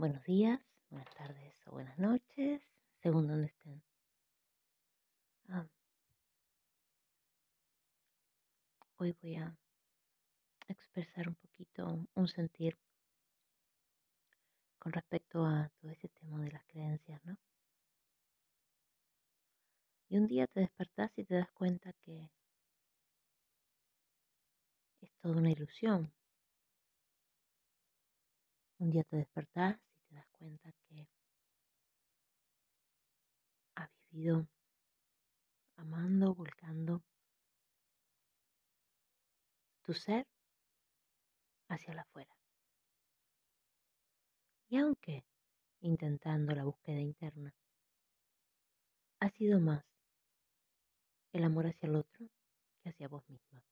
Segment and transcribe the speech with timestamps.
[0.00, 2.62] buenos días, buenas tardes o buenas noches,
[3.02, 3.82] según donde estén.
[5.50, 5.66] Ah,
[8.96, 9.54] hoy voy a
[10.68, 12.78] expresar un poquito un sentir
[14.78, 17.36] con respecto a todo ese tema de las creencias, ¿no?
[20.08, 22.30] Y un día te despertás y te das cuenta que
[25.02, 26.10] es toda una ilusión.
[28.78, 29.89] Un día te despertás
[30.40, 31.06] cuenta que
[33.74, 34.48] has vivido
[35.76, 37.02] amando, volcando
[39.82, 40.26] tu ser
[41.68, 42.34] hacia la afuera.
[44.70, 45.26] Y aunque
[45.82, 47.54] intentando la búsqueda interna,
[49.18, 49.84] ha sido más
[51.32, 52.30] el amor hacia el otro
[52.80, 53.62] que hacia vos misma.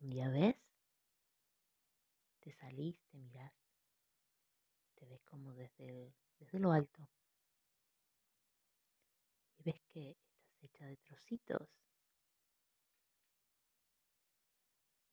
[0.00, 0.56] Un día ves,
[2.40, 3.18] te salís, te
[5.00, 7.08] te ves como desde, desde lo alto
[9.56, 11.68] y ves que estás hecha de trocitos.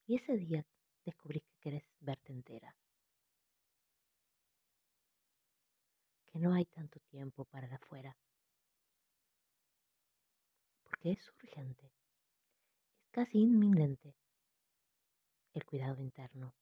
[0.05, 0.65] Y ese día
[1.05, 2.75] descubrís que querés verte entera.
[6.27, 8.17] Que no hay tanto tiempo para afuera
[10.83, 11.93] porque es urgente,
[13.02, 14.15] es casi inminente
[15.53, 16.53] el cuidado interno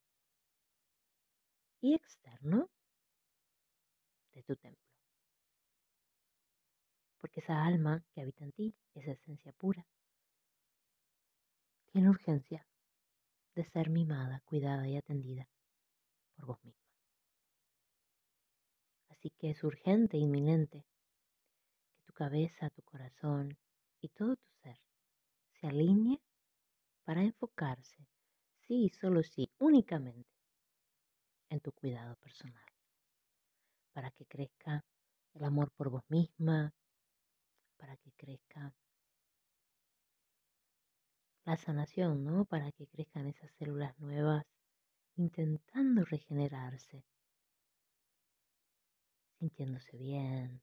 [1.81, 2.69] y externo
[4.35, 4.85] de tu templo.
[7.17, 9.87] Porque esa alma que habita en ti, esa esencia pura,
[11.87, 12.67] tiene urgencia
[13.55, 15.47] de ser mimada, cuidada y atendida
[16.35, 16.85] por vos misma.
[19.09, 20.85] Así que es urgente, inminente,
[21.95, 23.57] que tu cabeza, tu corazón
[24.01, 24.77] y todo tu ser
[25.53, 26.21] se alinee
[27.05, 28.07] para enfocarse,
[28.67, 30.29] sí, solo sí, únicamente
[31.49, 32.74] en tu cuidado personal,
[33.95, 34.83] para que crezca
[35.33, 36.73] el amor por vos misma,
[37.77, 38.73] para que crezca
[41.45, 42.43] la sanación, ¿no?
[42.43, 44.43] Para que crezcan esas células nuevas
[45.15, 47.05] intentando regenerarse,
[49.39, 50.61] sintiéndose bien,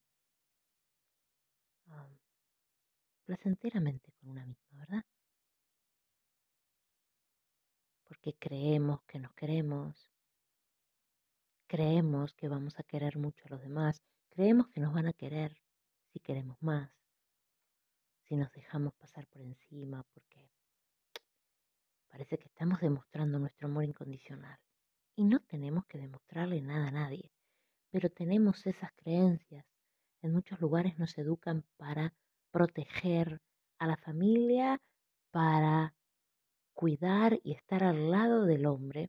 [3.24, 5.04] placenteramente con una misma, ¿verdad?
[8.04, 10.11] Porque creemos que nos queremos,
[11.72, 15.56] creemos que vamos a querer mucho a los demás, creemos que nos van a querer
[16.12, 16.90] si queremos más,
[18.24, 20.50] si nos dejamos pasar por encima, porque
[22.10, 24.58] parece que estamos demostrando nuestro amor incondicional.
[25.16, 27.32] Y no tenemos que demostrarle nada a nadie,
[27.90, 29.64] pero tenemos esas creencias.
[30.20, 32.12] En muchos lugares nos educan para
[32.50, 33.40] proteger
[33.78, 34.78] a la familia,
[35.30, 35.94] para
[36.74, 39.08] cuidar y estar al lado del hombre,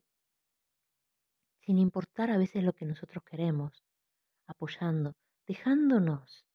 [1.66, 3.84] sin importar a veces lo que nosotros queremos,
[4.48, 5.16] apoyando,
[5.48, 6.46] dejándonos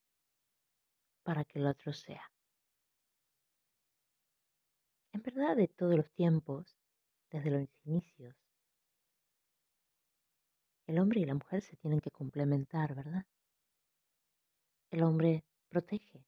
[1.23, 2.31] para que el otro sea.
[5.13, 6.77] En verdad, de todos los tiempos,
[7.31, 8.37] desde los inicios,
[10.87, 13.27] el hombre y la mujer se tienen que complementar, ¿verdad?
[14.91, 16.25] El hombre protege,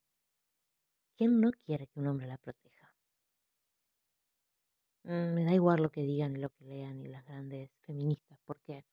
[1.21, 2.70] ¿Quién no quiere que un hombre la proteja?
[5.03, 8.39] Mm, me da igual lo que digan y lo que lean y las grandes feministas,
[8.45, 8.85] porque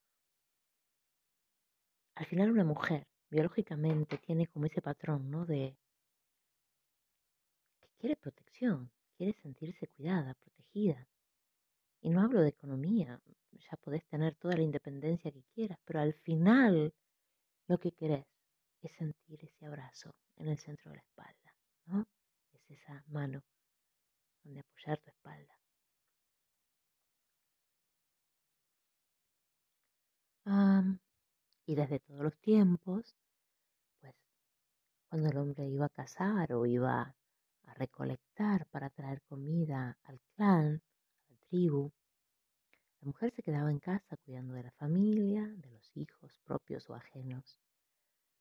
[2.15, 5.45] al final una mujer biológicamente tiene como ese patrón, ¿no?
[5.47, 5.77] De
[7.81, 11.07] que quiere protección, quiere sentirse cuidada, protegida.
[12.01, 13.21] Y no hablo de economía,
[13.53, 16.95] ya podés tener toda la independencia que quieras, pero al final
[17.67, 18.27] lo que querés
[18.83, 21.55] es sentir ese abrazo en el centro de la espalda,
[21.87, 22.07] ¿no?
[22.69, 23.43] esa mano
[24.45, 25.58] donde apoyar tu espalda.
[31.66, 33.14] Y desde todos los tiempos,
[34.00, 34.14] pues
[35.09, 37.14] cuando el hombre iba a cazar o iba
[37.66, 40.82] a recolectar para traer comida al clan,
[41.28, 41.92] a la tribu,
[43.00, 46.94] la mujer se quedaba en casa cuidando de la familia, de los hijos propios o
[46.94, 47.60] ajenos,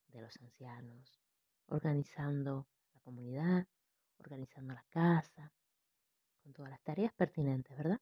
[0.07, 1.19] de los ancianos,
[1.67, 3.67] organizando la comunidad
[4.19, 5.51] organizando la casa,
[6.43, 7.99] con todas las tareas pertinentes, ¿verdad?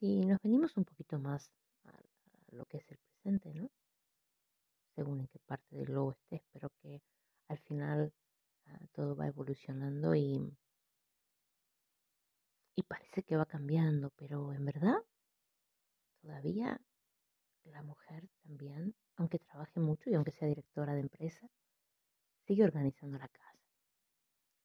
[0.00, 1.52] Si nos venimos un poquito más
[1.84, 1.92] a,
[2.52, 3.70] lo que es el presente, ¿no?
[4.96, 7.02] Según en qué parte del globo estés, pero que
[7.48, 8.12] al final
[8.66, 10.40] ah, todo va evolucionando y,
[12.76, 15.04] y parece que va cambiando, pero en verdad
[16.22, 16.80] todavía
[17.64, 21.46] la mujer también, aunque trabaje mucho y aunque sea directora de empresa,
[22.46, 23.58] sigue organizando la casa.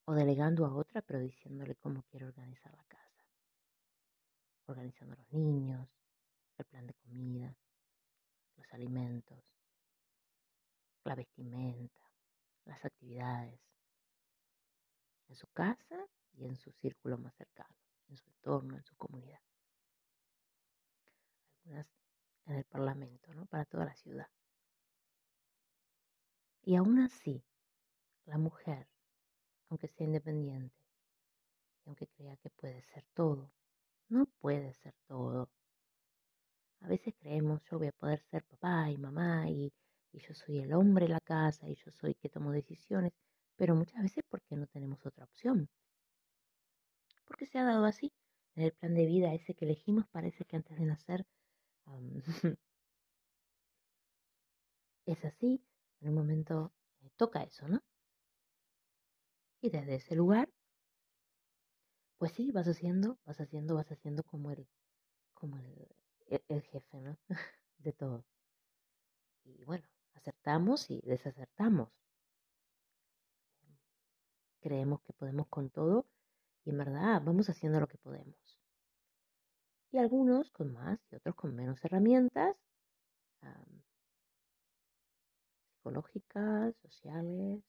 [0.06, 3.05] O delegando a otra, pero diciéndole cómo quiere organizar la casa.
[4.68, 5.88] Organizando los niños,
[6.58, 7.56] el plan de comida,
[8.56, 9.44] los alimentos,
[11.04, 12.12] la vestimenta,
[12.66, 13.60] las actividades,
[15.28, 17.76] en su casa y en su círculo más cercano,
[18.10, 19.42] en su entorno, en su comunidad.
[21.64, 21.88] Algunas
[22.46, 23.46] en el Parlamento, ¿no?
[23.46, 24.30] Para toda la ciudad.
[26.62, 27.44] Y aún así,
[28.26, 28.88] la mujer,
[29.70, 30.76] aunque sea independiente,
[31.84, 33.52] y aunque crea que puede ser todo,
[34.10, 35.50] no puede ser todo.
[36.82, 39.74] A veces creemos, yo voy a poder ser papá y mamá y,
[40.14, 43.12] yo soy el hombre de la casa y yo soy que tomo decisiones,
[43.58, 45.68] pero muchas veces porque no tenemos otra opción.
[47.26, 48.14] Porque se ha dado así.
[48.56, 51.26] En el plan de vida ese que elegimos parece que antes de nacer
[55.06, 55.62] es así.
[56.02, 56.72] En un momento
[57.02, 57.84] eh, toca eso, ¿no?
[59.62, 60.50] Y desde ese lugar,
[62.18, 64.68] pues sí, vas haciendo, vas haciendo, vas haciendo como el,
[65.34, 65.88] como el,
[66.28, 67.18] e, jefe, ¿no?
[67.80, 68.26] de todo.
[69.44, 71.90] Y bueno, acertamos y desacertamos
[74.66, 76.08] creemos que podemos con todo
[76.64, 78.60] y en verdad vamos haciendo lo que podemos.
[79.92, 82.58] Y algunos con más y otros con menos herramientas
[85.70, 87.64] psicológicas, sociales,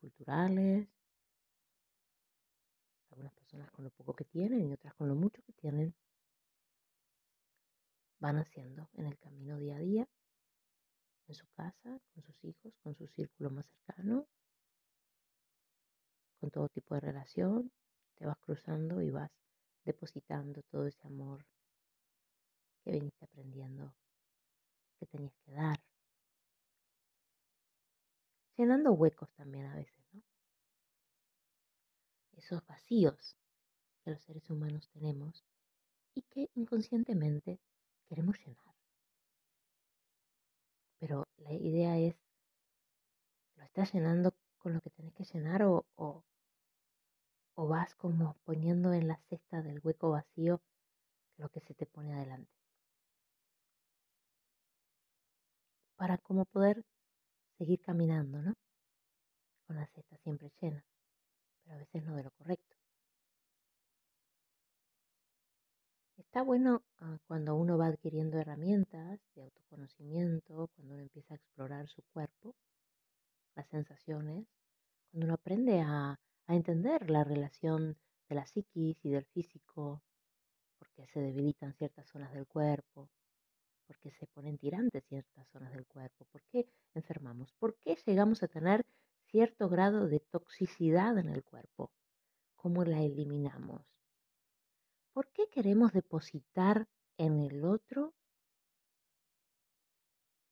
[0.00, 0.88] culturales.
[3.60, 5.94] Personas con lo poco que tienen y otras con lo mucho que tienen.
[8.18, 10.08] Van haciendo en el camino día a día
[11.28, 14.26] en su casa, con sus hijos, con su círculo más cercano,
[16.40, 17.70] con todo tipo de relación,
[18.14, 19.30] te vas cruzando y vas
[19.84, 21.44] depositando todo ese amor
[22.82, 23.94] que viniste aprendiendo
[24.98, 25.78] que tenías que dar.
[28.56, 30.22] Llenando huecos también a veces, ¿no?
[32.32, 33.36] Esos vacíos
[34.00, 35.44] que los seres humanos tenemos
[36.14, 37.60] y que inconscientemente
[38.08, 38.74] queremos llenar.
[40.98, 42.14] Pero la idea es,
[43.56, 45.84] ¿lo estás llenando con lo que tenés que llenar o,
[47.56, 50.60] vas como poniendo en la cesta del hueco vacío
[51.36, 52.50] lo que se te pone adelante?
[55.96, 56.84] Para como poder
[57.58, 58.54] seguir caminando, ¿no?
[59.66, 60.84] Con la cesta siempre llena,
[61.62, 62.79] pero a veces no de lo correcto.
[66.20, 71.88] Está bueno ah, cuando uno va adquiriendo herramientas de autoconocimiento, cuando uno empieza a explorar
[71.88, 72.54] su cuerpo,
[73.56, 74.46] las sensaciones,
[75.10, 77.96] cuando uno aprende a, entender la relación
[78.28, 80.02] de la psiquis y del físico,
[80.78, 83.08] porque se debilitan ciertas zonas del cuerpo,
[83.86, 88.48] porque se ponen tirantes ciertas zonas del cuerpo, por qué enfermamos, por qué llegamos a
[88.48, 88.84] tener
[89.30, 91.90] cierto grado de toxicidad en el cuerpo,
[92.56, 93.89] cómo la eliminamos
[95.12, 96.86] ¿Por qué queremos depositar
[97.18, 98.14] en el otro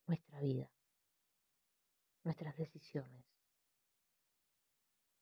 [0.07, 0.69] nuestra vida,
[2.25, 3.25] nuestras decisiones?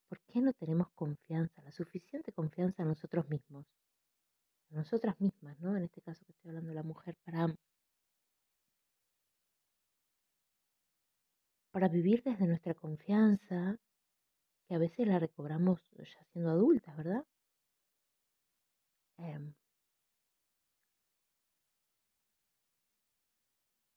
[0.08, 3.66] ¿Por qué no tenemos confianza, la suficiente confianza en nosotros mismos?
[4.70, 5.76] En nosotras mismas, ¿no?
[5.76, 7.54] En este caso que estoy hablando de la mujer, para,
[11.72, 13.76] para vivir desde nuestra confianza,
[14.66, 17.24] que a veces la recobramos ya siendo adultas, ¿verdad?
[19.18, 19.54] Em,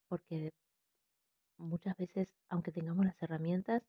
[0.09, 0.51] porque
[1.57, 3.83] muchas veces, aunque tengamos las herramientas,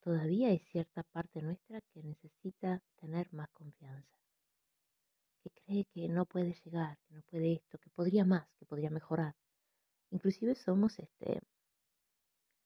[0.00, 4.18] todavía hay cierta parte nuestra que necesita tener más confianza,
[5.42, 8.90] que cree que no puede llegar, que no puede esto, que podría más, que podría
[8.90, 9.34] mejorar.
[10.10, 11.40] Inclusive somos este,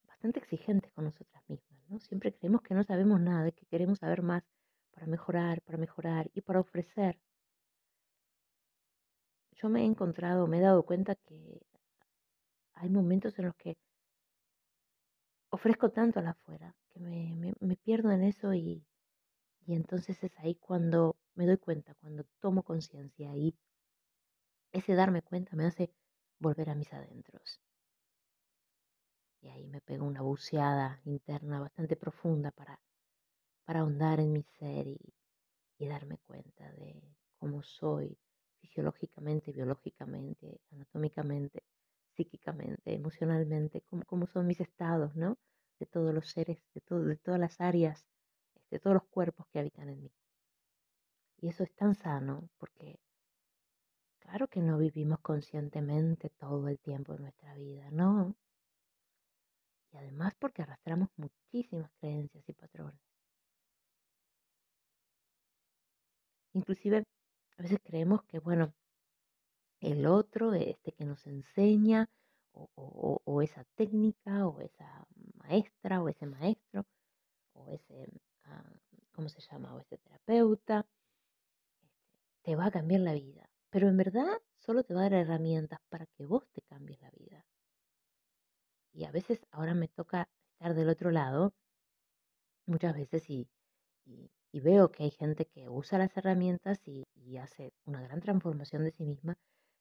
[0.05, 2.01] bastante exigentes con nosotras mismas, ¿no?
[2.01, 4.43] Siempre creemos que no sabemos nada, que queremos saber más
[4.91, 7.19] para mejorar, para mejorar y para ofrecer
[9.57, 11.61] yo me he encontrado, me he dado cuenta que
[12.75, 13.77] hay momentos en los que
[15.51, 18.85] ofrezco tanto al afuera, que me, me, pierdo en eso y,
[19.67, 23.57] y entonces es ahí cuando me doy cuenta, cuando tomo conciencia y
[24.73, 25.91] ese darme cuenta me hace
[26.39, 27.61] volver a mis adentros.
[29.41, 32.79] Y ahí me pego una buceada interna bastante profunda para,
[33.65, 34.99] para ahondar en mi ser y,
[35.79, 37.03] y darme cuenta de
[37.39, 38.19] cómo soy,
[38.67, 41.63] fisiológicamente, biológicamente, anatómicamente,
[42.17, 45.39] psíquicamente, emocionalmente, cómo, son mis estados, ¿no?
[45.79, 48.07] De todos los seres, de, todas las áreas,
[48.71, 50.13] de todos los cuerpos que habitan en mí.
[51.39, 52.99] Y eso es tan sano porque
[54.19, 58.35] claro que no vivimos conscientemente todo el tiempo de nuestra vida, ¿no?
[59.93, 63.01] Y además porque arrastramos muchísimas creencias y patrones.
[66.55, 67.05] Inclusive
[67.59, 68.75] a veces creemos que, bueno,
[69.81, 72.09] el otro, este que nos enseña,
[72.53, 76.87] o, esa técnica, o esa maestra, o ese maestro,
[77.53, 78.09] o ese,
[78.45, 78.81] ah,
[79.13, 79.75] ¿cómo se llama?
[79.75, 80.87] O ese terapeuta,
[82.43, 83.51] te va a cambiar la vida.
[83.71, 87.11] Pero en verdad solo te va a dar herramientas para que vos te cambies la
[87.11, 87.45] vida.
[88.93, 91.53] Y a veces ahora me toca estar del otro lado,
[92.65, 93.49] muchas veces, y,
[94.61, 98.93] veo que hay gente que usa las herramientas y, y, hace una gran transformación de
[98.93, 99.37] sí misma,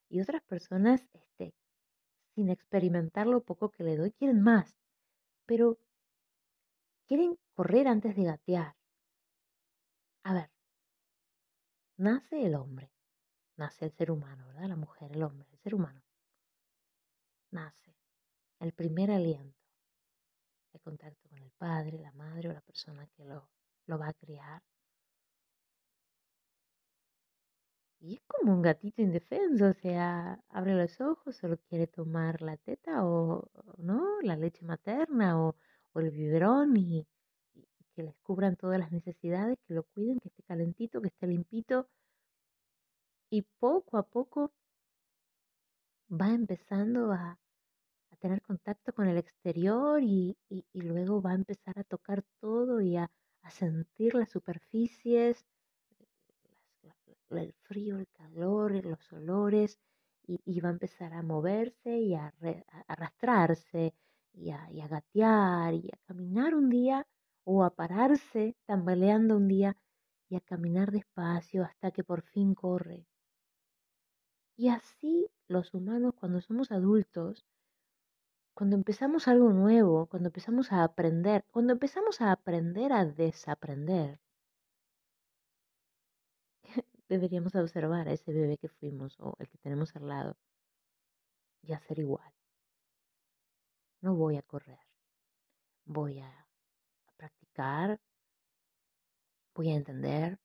[0.10, 1.54] y otras personas, este,
[2.36, 4.76] sin experimentar lo poco que le doy, quieren más,
[5.46, 5.78] pero
[7.08, 8.76] quieren correr antes de gatear.
[10.24, 10.50] A ver,
[11.98, 12.92] nace el hombre,
[13.58, 14.70] nace el ser humano, ¿verdad?
[14.70, 16.02] La mujer, el hombre, el ser humano.
[17.52, 17.96] Nace
[18.60, 19.60] el primer aliento,
[20.74, 23.50] el contacto con el padre, la madre o la persona que lo,
[23.88, 24.62] lo va a criar.
[28.00, 32.56] Y es como un gatito indefenso, o sea, abre los ojos, solo quiere tomar la
[32.58, 35.56] teta o, no, la leche materna o,
[35.96, 37.08] el biberón y,
[37.96, 41.88] que les cubran todas las necesidades, que lo cuiden, que esté calentito, que esté limpito.
[43.30, 44.52] Y poco a poco
[46.10, 47.40] va empezando a,
[48.20, 50.38] tener contacto con el exterior y,
[50.74, 53.12] luego va a empezar a tocar todo y a,
[53.52, 55.46] sentir las superficies,
[57.30, 59.80] el frío, el calor, los olores,
[60.28, 62.34] y, va a empezar a moverse y a,
[62.88, 63.94] arrastrarse
[64.34, 67.06] y a, y a gatear y a caminar un día
[67.44, 69.78] o a pararse tambaleando un día
[70.30, 73.06] y a caminar despacio hasta que por fin corre.
[74.58, 77.46] Y así los humanos cuando somos adultos
[78.56, 84.20] cuando empezamos algo nuevo, cuando empezamos a aprender, cuando empezamos a aprender a desaprender,
[87.10, 90.38] deberíamos observar a ese bebé que fuimos o el que tenemos al lado
[91.64, 92.32] y hacer igual.
[94.02, 94.80] No voy a correr,
[95.86, 96.48] voy a,
[97.18, 98.00] practicar,
[99.54, 100.40] voy a entender,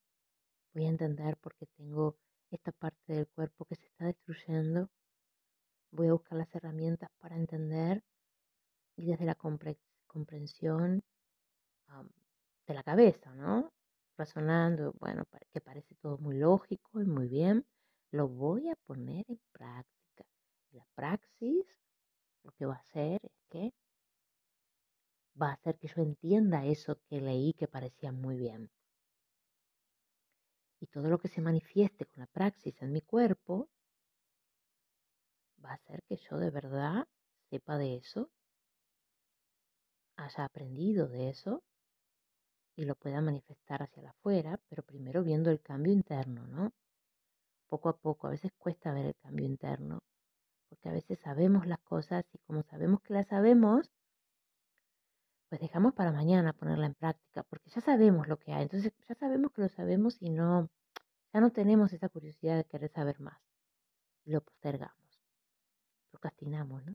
[0.75, 2.17] voy a entender por qué tengo
[2.51, 4.91] esta parte del cuerpo que se está destruyendo
[5.91, 8.03] voy a buscar las herramientas para entender
[8.97, 11.03] y desde la comprensión
[12.67, 13.73] de la cabeza, ¿no?
[14.17, 17.67] Razonando, bueno, que parece todo muy lógico y muy bien,
[18.11, 20.25] lo voy a poner en práctica.
[20.73, 21.67] La praxis
[22.43, 23.73] lo que va a hacer es que
[25.41, 28.71] va a hacer que yo entienda eso que leí que parecía muy bien.
[30.81, 33.69] Y todo lo que se manifieste con la praxis en mi cuerpo
[35.65, 37.07] va a ser que yo de verdad
[37.51, 38.31] sepa de eso,
[40.17, 41.63] haya aprendido de eso
[42.77, 46.73] y lo pueda manifestar hacia afuera, pero primero viendo el cambio interno, ¿no?
[47.69, 50.01] Poco a poco, a veces cuesta ver el cambio interno,
[50.69, 53.91] porque a veces sabemos las cosas y como sabemos que las sabemos,
[55.49, 59.15] pues dejamos para mañana ponerla en práctica, porque ya sabemos lo que hay, entonces ya
[59.15, 60.71] sabemos que lo sabemos y no,
[61.33, 63.41] ya no tenemos esa curiosidad de querer saber más
[64.25, 65.00] lo postergamos
[66.21, 66.95] procrastinamos, ¿no?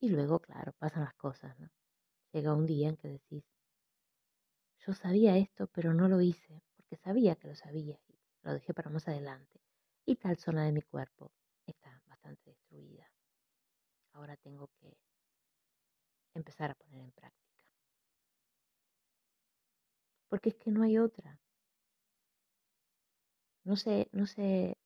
[0.00, 1.70] Y luego, claro, pasan las cosas, ¿no?
[2.32, 3.44] Llega un día en que decís,
[4.86, 8.74] yo sabía esto, pero no lo hice, porque sabía que lo sabía y lo dejé
[8.74, 9.60] para más adelante.
[10.04, 11.32] Y tal zona de mi cuerpo
[11.66, 13.10] está bastante destruida.
[14.12, 14.96] Ahora tengo que
[16.34, 17.64] empezar a poner en práctica.
[20.28, 21.38] Porque es que no hay otra.
[23.64, 24.78] No sé, no sé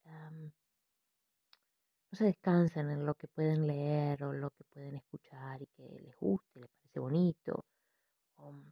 [2.13, 5.99] no se descansan en lo que pueden leer o lo que pueden escuchar y que
[5.99, 7.65] les guste, les parece bonito.
[8.37, 8.69] Mm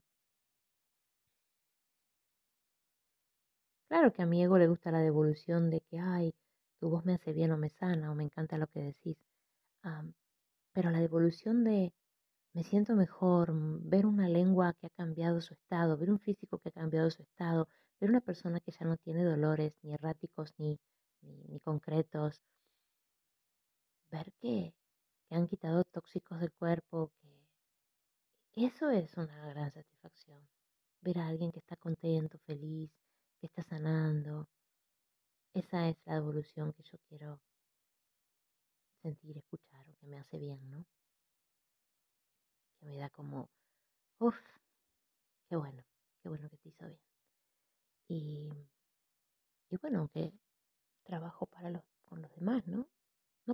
[3.87, 6.33] claro que a mi ego le gusta la devolución de que, ay,
[6.79, 9.17] tu voz me hace bien o me sana o me encanta lo que decís.
[10.73, 11.93] pero la devolución de
[12.53, 13.51] me siento mejor,
[13.83, 17.23] ver una lengua que ha cambiado su estado, ver un físico que ha cambiado su
[17.23, 17.67] estado,
[17.99, 20.79] ver una persona que ya no tiene dolores ni erráticos ni,
[21.21, 22.41] ni concretos,
[24.11, 24.73] ver que,
[25.29, 27.13] han quitado tóxicos del cuerpo,
[28.51, 30.45] que eso es una gran satisfacción.
[30.99, 32.91] Ver a alguien que está contento, feliz,
[33.39, 34.49] que está sanando.
[35.53, 37.39] Esa es la evolución que yo quiero
[39.01, 40.85] sentir, escuchar o que me hace bien, ¿no?
[42.79, 43.49] Que me da como,
[44.19, 44.37] uff,
[45.47, 45.81] qué bueno,
[46.21, 46.99] qué bueno que te hizo bien.
[48.09, 48.49] Y,
[49.69, 50.33] y bueno, que
[51.03, 52.85] trabajo para los, con los demás, ¿no?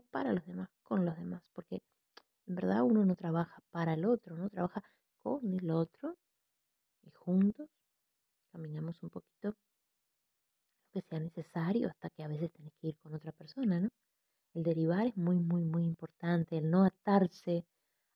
[0.01, 1.81] Para los demás, con los demás, porque
[2.47, 4.83] en verdad uno no trabaja para el otro, no trabaja
[5.21, 6.17] con el otro
[7.03, 7.69] y juntos
[8.51, 9.55] caminamos un poquito lo
[10.91, 13.89] que sea necesario hasta que a veces tenés que ir con otra persona, ¿no?
[14.53, 17.65] El derivar es muy, muy, muy importante, el no atarse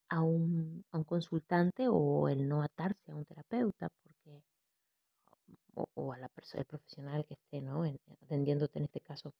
[0.10, 4.42] a un, a un consultante o el no atarse a un terapeuta, porque
[5.76, 7.84] o, a la persona, el profesional que esté, ¿no?
[8.24, 9.34] atendiéndote en este caso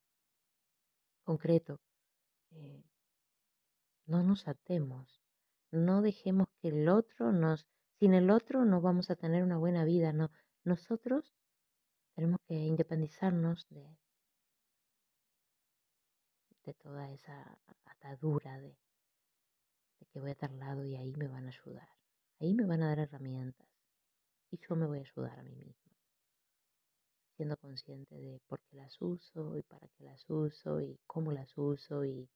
[1.24, 1.80] concreto.
[2.52, 2.84] Eh,
[4.06, 5.22] no nos atemos,
[5.72, 7.68] no dejemos que el otro nos,
[8.00, 10.32] sin el otro no vamos a tener una buena vida, no.
[10.64, 11.34] Nosotros
[12.16, 13.98] tenemos que independizarnos de,
[16.66, 18.78] de toda esa atadura de,
[20.00, 21.90] de que voy a estar lado y ahí me van a ayudar.
[22.40, 23.68] Ahí me van a dar herramientas
[24.52, 26.01] y yo me voy a ayudar a mí misma.
[27.42, 31.58] Siendo consciente de por qué las uso y para qué las uso y cómo las
[31.58, 32.30] uso y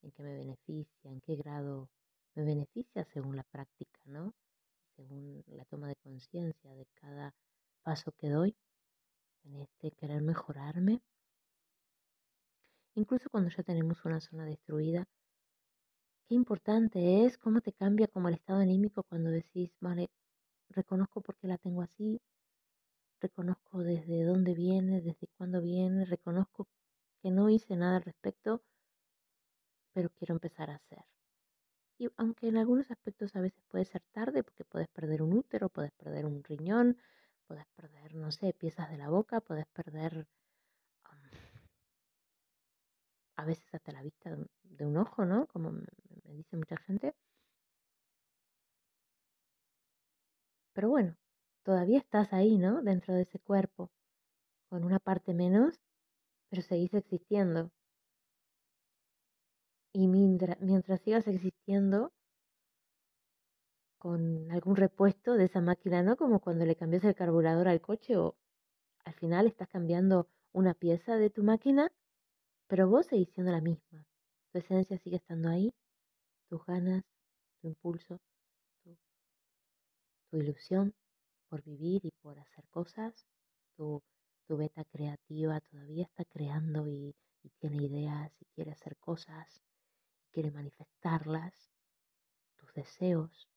[0.00, 1.90] en qué me beneficia, en qué grado
[2.34, 4.32] me beneficia según la práctica, ¿no?
[4.96, 7.34] Según la toma de conciencia de cada
[7.82, 8.56] paso que doy
[9.44, 11.02] en este querer mejorarme.
[12.94, 15.06] Incluso cuando ya tenemos una zona destruida,
[16.26, 20.08] qué importante es cómo te cambia como el estado anímico cuando decís, vale,
[20.70, 22.22] reconozco por qué la tengo así,
[23.20, 26.68] reconozco desde dónde viene, desde cuándo viene, reconozco
[27.22, 28.62] que no hice nada al respecto,
[29.92, 31.04] pero quiero empezar a hacer.
[31.98, 35.68] Y aunque en algunos aspectos a veces puede ser tarde, porque puedes perder un útero,
[35.68, 36.98] puedes perder un riñón,
[37.46, 40.26] puedes perder, no sé, piezas de la boca, puedes perder
[43.36, 45.46] a veces hasta la vista de un, ojo, ¿no?
[45.46, 45.84] Como me,
[46.24, 47.14] dice mucha gente.
[50.74, 51.16] Pero bueno,
[51.66, 52.80] todavía estás ahí, ¿no?
[52.80, 53.90] Dentro de ese cuerpo,
[54.68, 55.74] con una parte menos,
[56.48, 57.72] pero seguís existiendo.
[59.92, 62.12] Y mientras, sigas existiendo,
[63.98, 66.16] con algún repuesto de esa máquina, ¿no?
[66.16, 68.36] Como cuando le cambias el carburador al coche o
[69.04, 71.90] al final estás cambiando una pieza de tu máquina,
[72.68, 74.06] pero vos seguís siendo la misma.
[74.52, 75.74] Tu esencia sigue estando ahí,
[76.48, 77.02] tus ganas,
[77.60, 78.20] tu impulso,
[78.84, 78.96] tu,
[80.38, 80.94] ilusión
[81.48, 83.26] por vivir y por hacer cosas,
[83.76, 84.02] tu,
[84.46, 87.14] tu beta creativa todavía está creando y,
[87.60, 89.62] tiene ideas y quiere hacer cosas,
[90.32, 91.70] quiere manifestarlas,
[92.56, 93.48] tus deseos,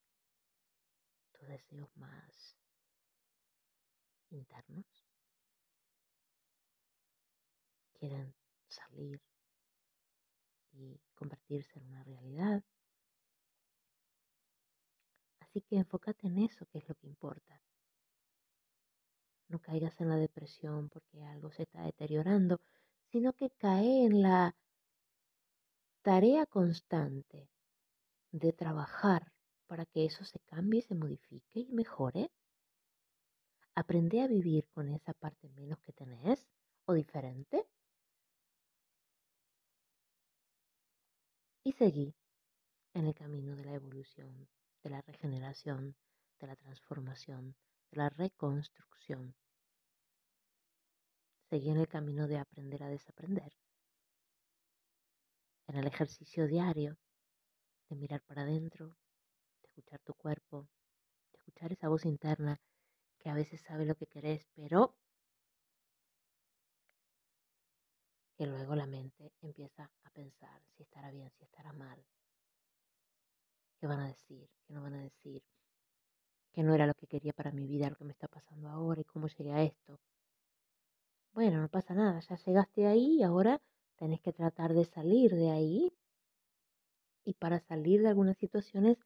[1.32, 2.56] tus deseos más
[4.30, 4.86] internos
[8.00, 8.34] quieren
[8.68, 9.22] salir
[10.72, 12.64] y convertirse en una realidad.
[15.40, 17.62] Así que enfócate en eso, que es lo que importa.
[19.50, 22.62] No caigas en la depresión porque algo se está deteriorando,
[23.12, 24.56] sino que cae en la
[26.02, 27.50] tarea constante
[28.32, 29.32] de trabajar
[29.68, 32.32] para que eso se cambie, se modifique y mejore?
[33.76, 36.48] ¿Aprende a vivir con esa parte menos que tenés
[36.86, 37.68] o diferente?
[41.64, 42.16] Y seguí
[42.94, 44.50] en el camino de la evolución,
[44.84, 45.96] de la regeneración,
[46.40, 47.56] de la transformación,
[47.92, 49.36] la reconstrucción.
[51.50, 53.52] Seguí en el camino de aprender a desaprender,
[55.68, 56.98] en el ejercicio diario
[57.90, 58.96] de mirar para adentro,
[59.64, 60.68] escuchar tu cuerpo,
[61.32, 62.62] de escuchar esa voz interna
[63.18, 64.96] que a veces sabe lo que querés, pero
[68.38, 72.06] que luego la mente empieza a pensar si estará bien, si estará mal,
[73.80, 75.44] qué van a decir, qué no van a decir,
[76.52, 79.02] que no era lo que quería para mi vida, lo que me está pasando ahora
[79.02, 80.00] y cómo llegué a esto.
[81.34, 83.62] Bueno, no pasa nada, ya llegaste ahí y ahora
[83.98, 85.94] tenés que tratar de salir de ahí.
[87.24, 88.98] Y para salir de algunas situaciones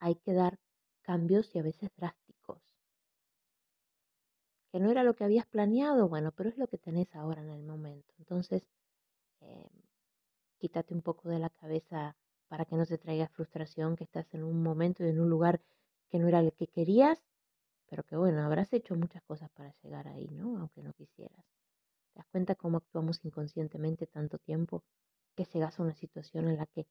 [0.00, 0.58] hay que dar
[1.02, 2.60] cambios y a veces drásticos.
[4.70, 7.50] Que no era lo que habías planeado, bueno, pero es lo que tenés ahora en
[7.50, 8.12] el momento.
[8.18, 8.66] Entonces,
[9.40, 9.70] eh,
[10.58, 12.16] quítate un poco de la cabeza
[12.48, 15.60] para que no te traiga frustración que estás en un momento y en un lugar
[16.08, 17.22] que no era el que querías,
[17.88, 20.58] pero que bueno, habrás hecho muchas cosas para llegar ahí, ¿no?
[20.58, 21.44] Aunque no quisieras.
[22.12, 24.84] ¿Te das cuenta cómo actuamos inconscientemente tanto tiempo
[25.36, 26.86] que llegas a una situación en la que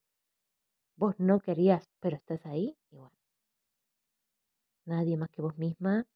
[0.95, 2.77] vos no querías, pero estás ahí?
[2.91, 3.15] Y bueno,
[4.85, 6.07] nadie más que vos misma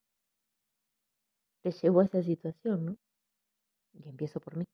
[1.61, 2.97] te llevó a esa situación, ¿no?
[3.93, 4.65] Y empiezo por mí.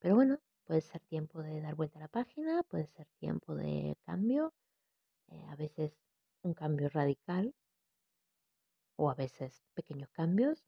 [0.00, 3.96] Pero bueno, puede ser tiempo de dar vuelta a la página, puede ser tiempo de
[4.04, 4.52] cambio,
[5.28, 5.92] eh, a veces
[6.44, 7.54] un cambio radical
[8.96, 10.64] o a veces pequeños cambios,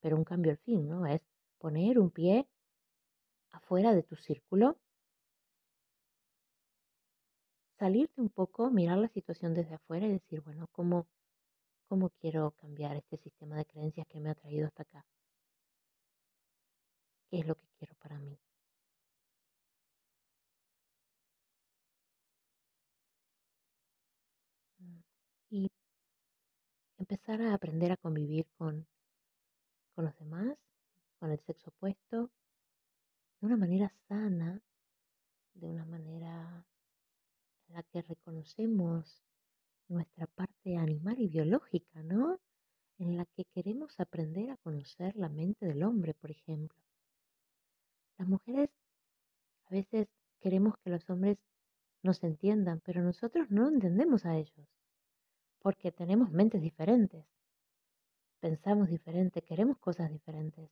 [0.00, 1.06] pero un cambio al fin, ¿no?
[1.06, 1.22] Es
[1.58, 2.48] poner un pie
[3.50, 4.78] afuera de tu círculo
[7.78, 11.06] salirte un poco, mirar la situación desde afuera y decir, bueno, ¿cómo,
[11.88, 15.06] cómo quiero cambiar este sistema de creencias que me ha traído hasta acá?
[17.30, 18.36] qué es lo que quiero para mí.
[24.80, 25.02] Mm,
[25.50, 25.70] y
[26.98, 28.86] empezar a aprender a convivir con,
[29.94, 30.56] con los demás,
[31.18, 32.30] con el sexo opuesto,
[33.40, 34.60] de una manera sana,
[35.54, 36.64] de una manera
[37.68, 39.22] en la que reconocemos
[39.88, 42.38] nuestra parte animal y biológica, ¿no?
[42.98, 46.78] En la que queremos aprender a conocer la mente del hombre, por ejemplo.
[48.18, 48.70] Las mujeres
[49.66, 50.08] a veces
[50.40, 51.38] queremos que los hombres
[52.02, 54.66] nos entiendan, pero nosotros no entendemos a ellos,
[55.66, 57.26] porque tenemos mentes diferentes,
[58.38, 60.70] pensamos diferente, queremos cosas diferentes,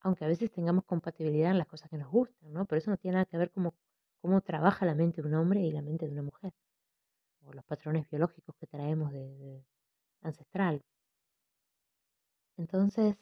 [0.00, 2.64] aunque a veces tengamos compatibilidad en las cosas que nos gustan, ¿no?
[2.64, 3.76] Pero eso no tiene nada que ver cómo,
[4.20, 6.52] cómo trabaja la mente de un hombre y la mente de una mujer,
[7.44, 9.64] o los patrones biológicos que traemos de
[10.22, 10.82] ancestral.
[12.56, 13.14] Entonces,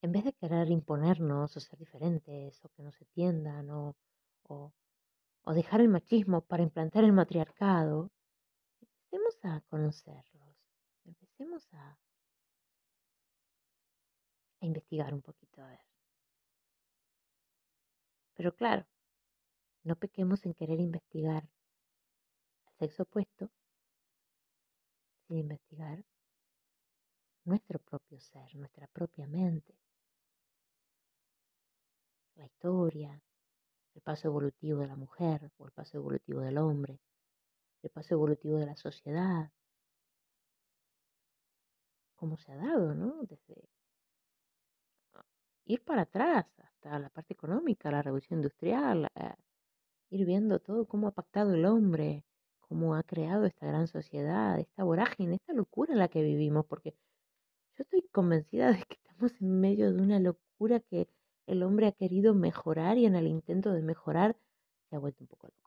[0.00, 3.94] en vez de querer imponernos o ser diferentes o que nos entiendan o,
[4.44, 4.72] o,
[5.44, 8.10] o dejar el machismo para implantar el matriarcado,
[9.12, 10.56] empecemos a conocerlos,
[11.04, 11.98] empecemos a,
[14.60, 15.84] a investigar un poquito a ver.
[18.34, 18.86] Pero claro,
[19.84, 21.46] no pequemos en querer investigar
[22.64, 23.50] al sexo opuesto
[25.28, 26.02] sin investigar
[27.44, 29.76] nuestro propio ser, nuestra propia mente
[32.36, 33.22] la historia,
[33.94, 36.98] el paso evolutivo de la mujer o el paso evolutivo del hombre,
[37.82, 39.50] el paso evolutivo de la sociedad,
[42.16, 43.22] cómo se ha dado, ¿no?
[43.24, 43.68] Desde
[45.64, 49.08] ir para atrás hasta la parte económica, la revolución industrial,
[50.10, 52.24] ir viendo todo cómo ha pactado el hombre,
[52.60, 56.94] cómo ha creado esta gran sociedad, esta vorágine, esta locura en la que vivimos, porque
[57.74, 61.08] yo estoy convencida de que estamos en medio de una locura que
[61.46, 64.36] el hombre ha querido mejorar y en el intento de mejorar
[64.88, 65.61] se ha vuelto un poco loco.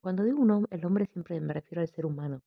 [0.00, 2.42] Cuando digo un el hombre siempre me refiero al ser humano.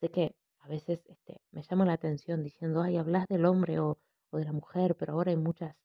[0.00, 3.98] Sé que a veces este, me llama la atención diciendo, ay, hablas del hombre o,
[4.32, 5.76] de la mujer, pero ahora hay muchas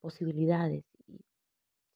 [0.00, 0.84] posibilidades.
[1.06, 1.20] Y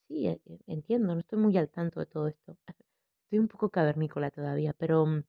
[0.08, 2.56] sí, e, e, entiendo, no estoy muy al tanto de todo esto.
[3.24, 5.22] Estoy un poco cavernícola todavía, pero mm,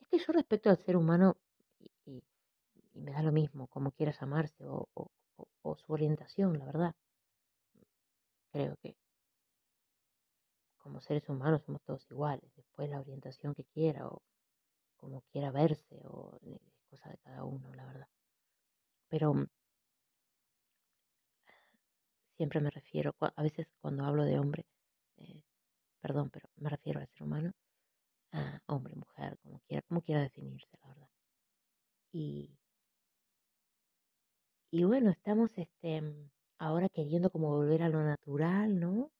[0.00, 1.36] es que yo respeto al ser humano
[2.06, 2.22] y,
[2.94, 4.88] me da lo mismo, como quieras llamarse o
[5.76, 6.94] su orientación, la verdad.
[8.52, 8.96] Creo que
[10.90, 12.50] como seres humanos somos todos iguales.
[12.56, 14.22] Después la orientación que quiera o
[14.96, 18.08] como quiera verse o es cosa de cada uno, la verdad.
[19.08, 19.46] Pero mm,
[22.36, 24.66] siempre me refiero, a veces cuando hablo de hombre,
[25.18, 25.44] eh,
[26.00, 27.52] perdón, pero me refiero al ser humano,
[28.32, 31.08] a hombre, mujer, como quiera, como quiera definirse, la verdad.
[32.12, 32.50] Y,
[34.72, 39.12] y bueno, estamos este mm, ahora queriendo como volver a lo natural, ¿no?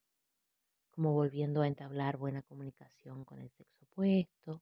[1.00, 4.60] Como volviendo a entablar buena comunicación con el sexo opuesto.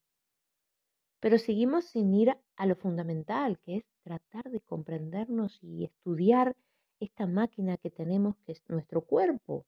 [1.18, 6.56] Pero seguimos sin ir a lo fundamental, que es tratar de comprendernos y estudiar
[7.00, 9.66] esta máquina que tenemos, que es nuestro cuerpo.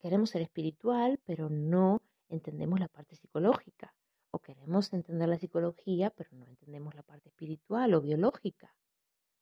[0.00, 3.94] Queremos ser espiritual, pero no entendemos la parte psicológica.
[4.32, 8.74] O queremos entender la psicología, pero no entendemos la parte espiritual o biológica,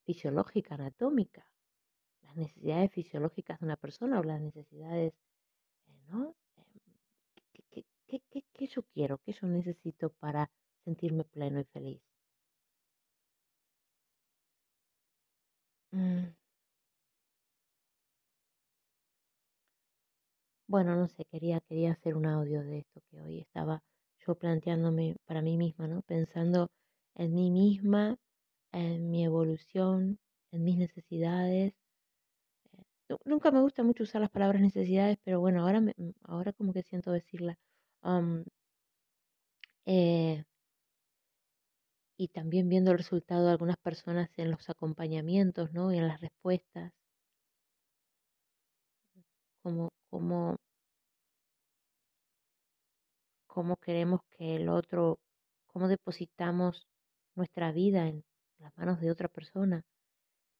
[0.03, 1.47] fisiológica, anatómica
[2.25, 5.13] las necesidades fisiológicas de una persona o las necesidades,
[6.07, 6.35] ¿no?
[6.57, 9.17] Em, ¿Qué, yo quiero?
[9.19, 10.49] ¿Qué yo necesito para
[10.83, 12.01] sentirme pleno y feliz?
[15.93, 16.35] Mm.
[20.67, 23.83] Bueno, no sé, quería, quería hacer un audio de esto que hoy estaba
[24.25, 26.01] yo planteándome para mí misma, ¿no?
[26.03, 26.69] Pensando
[27.15, 28.17] en mí misma,
[28.71, 30.19] en mi evolución,
[30.51, 31.73] en mis necesidades,
[33.25, 36.73] nunca me gusta mucho usar las palabras necesidades, pero bueno, ahora, me, mm, ahora como
[36.73, 37.57] que siento decirla.
[39.85, 40.43] Eh,
[42.17, 45.93] y también viendo el resultado de algunas personas en los acompañamientos, ¿no?
[45.93, 46.91] Y en las respuestas.
[49.63, 50.55] Como, como,
[53.47, 55.19] cómo queremos que el otro,
[55.67, 56.87] cómo depositamos
[57.35, 58.23] nuestra vida en
[58.59, 59.83] las manos de otra persona,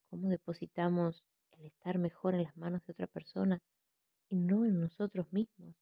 [0.10, 1.24] cómo depositamos
[1.58, 3.62] el estar mejor en las manos de otra persona
[4.30, 5.76] y no en nosotros mismos.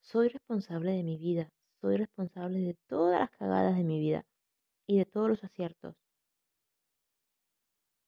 [0.00, 4.26] Soy responsable de mi vida, soy responsable de todas las cagadas de mi vida
[4.86, 5.96] y de todos los aciertos.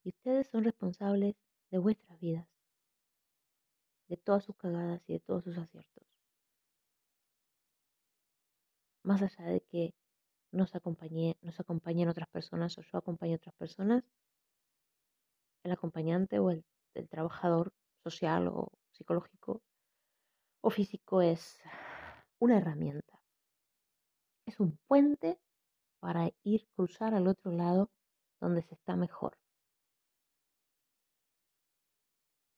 [0.03, 1.35] Y ustedes son responsables
[1.71, 2.47] de vuestras vidas,
[4.07, 6.05] de todas sus cagadas y de todos sus aciertos.
[9.03, 9.93] Más allá de que
[10.51, 14.03] nos, acompañe, nos acompañen otras personas o yo acompañe a otras personas,
[15.63, 16.63] el acompañante o el,
[17.09, 17.71] trabajador
[18.03, 19.61] social o psicológico
[20.61, 21.59] o físico es
[22.39, 23.21] una herramienta.
[24.47, 25.39] Es un puente
[25.99, 27.91] para ir cruzar al otro lado
[28.39, 29.37] donde se está mejor.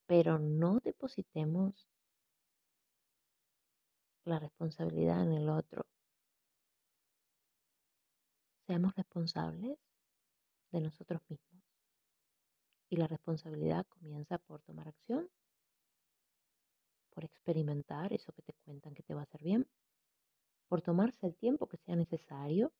[0.07, 1.89] Pero no depositemos
[4.23, 5.85] la responsabilidad en el otro.
[8.67, 9.77] Seamos responsables
[10.71, 11.68] de nosotros mismos.
[12.89, 15.29] Y la responsabilidad comienza por tomar acción,
[17.11, 19.67] por experimentar eso que te cuentan que te va a hacer bien,
[20.67, 22.71] por tomarse el tiempo que sea necesario,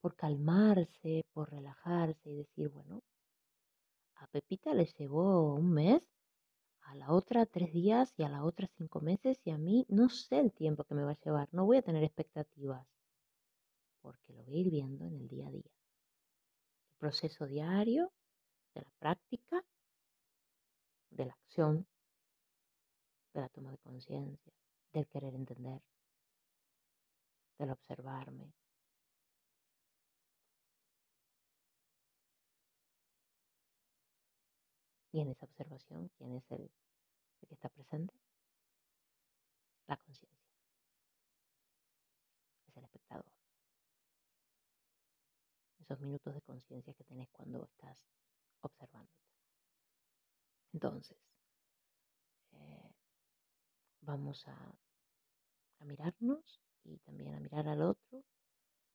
[0.00, 3.02] por calmarse, por relajarse y decir, bueno,
[4.16, 6.02] a Pepita le llevó un mes,
[6.82, 10.08] a la otra tres días y a la otra cinco meses y a mí no
[10.08, 12.86] sé el tiempo que me va a llevar, no voy a tener expectativas,
[14.00, 15.70] porque lo voy a ir viendo en el día a día.
[16.98, 18.12] Proceso diario
[18.74, 19.64] de la práctica,
[21.10, 21.86] de la acción,
[23.34, 24.52] de la toma de conciencia,
[24.92, 25.82] del querer entender,
[27.58, 28.52] del observarme.
[35.12, 36.70] Y en esa observación, ¿quién es el,
[37.48, 38.14] que está presente?
[39.88, 40.38] La conciencia.
[42.68, 43.40] Es el espectador
[45.90, 47.98] esos minutos de conciencia que tenés cuando estás
[48.62, 49.20] observándote.
[50.72, 51.16] Entonces,
[52.52, 52.92] eh,
[54.02, 54.56] vamos a,
[55.84, 58.22] mirarnos y también a mirar al otro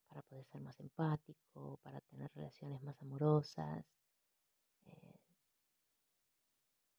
[0.08, 3.84] para poder ser más empático, para tener relaciones más amorosas,
[4.84, 5.18] eh,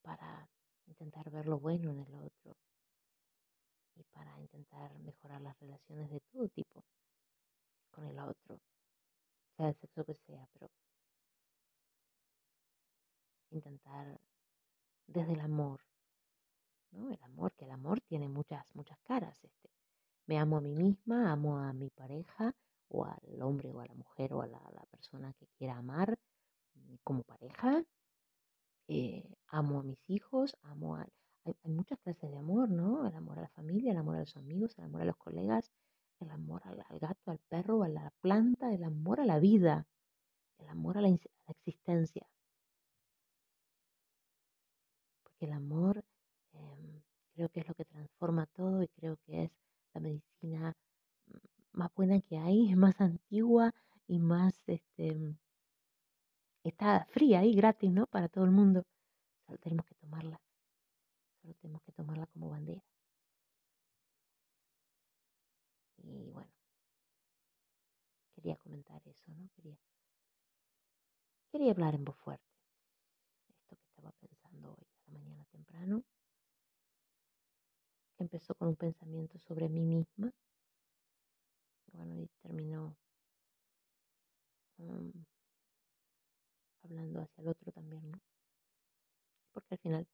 [0.01, 0.49] para
[0.87, 2.57] intentar ver lo bueno en el otro
[3.95, 6.83] y para intentar mejorar las relaciones de todo tipo
[7.91, 8.59] con el otro
[9.57, 10.69] sea el sexo que sea, pero
[13.51, 14.19] intentar
[15.07, 15.81] desde el amor,
[16.91, 17.11] ¿no?
[17.11, 19.37] El amor, que el amor tiene muchas, muchas caras.
[19.43, 19.69] Este.
[20.25, 22.53] Me amo a mí misma, amo a mi pareja,
[22.89, 24.59] o al hombre, o a la mujer, o a la,
[24.91, 26.17] persona que quiera amar
[26.75, 27.83] mm, como pareja.
[28.87, 31.07] Eh, amo a mis hijos, amo a...
[31.45, 33.07] Hay, hay, muchas clases de amor, ¿no?
[33.07, 35.71] El amor a la familia, el amor a los amigos, el amor a los colegas,
[36.19, 39.87] el amor al, gato, al perro, a la planta, el amor a la vida,
[40.57, 41.09] el amor a la,
[41.47, 42.27] existencia.
[45.37, 46.03] Porque el amor
[46.53, 47.03] em,
[47.35, 49.51] creo que es lo que transforma todo y creo que es
[49.93, 50.75] la medicina
[51.73, 53.71] más buena que hay, más antigua
[54.07, 55.35] y más, este,
[56.63, 58.07] está fría y gratis, ¿no?
[58.07, 58.83] Para todo el mundo.
[59.45, 60.41] Solo tenemos que tomarla.
[61.43, 62.83] Solo tenemos que tomarla como bandera.
[65.97, 66.51] Y bueno,
[68.33, 69.49] quería comentar eso, ¿no?
[69.55, 69.77] Quería,
[71.51, 72.43] quería hablar en voz fuerte.
[73.49, 74.87] Esto que estaba pensando hoy
[75.39, 75.45] a
[78.19, 80.33] Empezó con un pensamiento sobre mí misma.
[81.93, 82.95] Bueno, y terminó
[84.79, 85.11] um,
[86.83, 88.11] hablando hacia el otro también.
[89.53, 90.07] Porque al final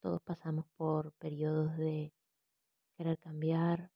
[0.00, 2.12] todos pasamos por periodos de
[2.96, 3.90] querer cambiar,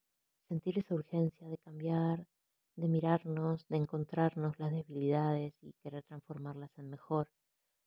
[0.49, 2.27] sentir esa urgencia de cambiar,
[2.77, 7.29] de mirarnos, de encontrarnos las debilidades y querer transformarlas en mejor.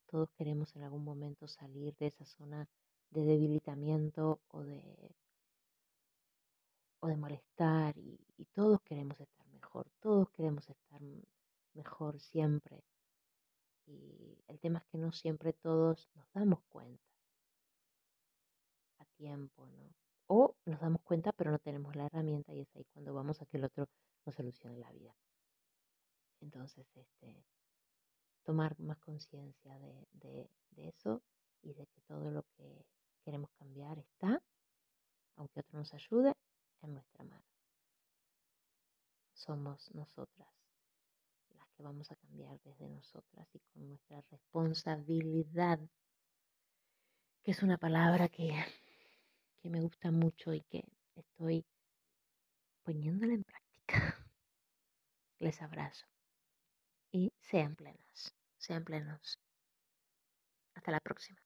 [0.05, 2.67] Todos queremos en algún momento salir de esa zona
[3.11, 5.15] de debilitamiento o de,
[6.99, 8.19] o de malestar y,
[8.53, 11.01] todos queremos estar mejor, todos queremos estar
[11.73, 12.83] mejor siempre.
[13.85, 17.03] Y el tema es que no siempre todos nos damos cuenta
[18.99, 19.93] a tiempo, ¿no?
[20.27, 23.45] O nos damos cuenta pero no tenemos la herramienta y es ahí cuando vamos a
[23.45, 23.87] que el otro
[24.25, 25.15] nos solucione la vida.
[26.41, 27.43] Entonces, este,
[28.43, 31.21] tomar más conciencia de, de eso
[31.65, 32.85] y de que todo lo que
[33.23, 34.41] queremos cambiar está,
[35.35, 36.33] aunque otro nos ayude,
[36.81, 37.45] en nuestra mano.
[39.33, 40.47] Somos nosotras
[41.49, 45.79] las que vamos a cambiar desde nosotras y con nuestra responsabilidad,
[47.43, 48.53] que es una palabra que
[49.65, 50.83] que me gusta mucho y que
[51.15, 51.65] estoy
[52.83, 53.83] poniéndola en práctica.
[55.39, 56.05] Les abrazo
[57.11, 59.39] y sean plenas, sean plenos.
[60.75, 61.44] Hasta la próxima.